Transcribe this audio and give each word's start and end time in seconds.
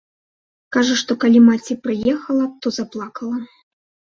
Кажа, 0.77 0.95
што 1.01 1.17
калі 1.25 1.41
маці 1.49 1.77
прыехала, 1.85 2.45
то 2.65 2.75
заплакала. 2.79 3.37